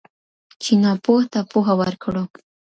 چې 0.63 0.71
ناپوه 0.83 1.23
ته 1.31 1.39
پوهه 1.51 1.73
ورکړو. 1.81 2.23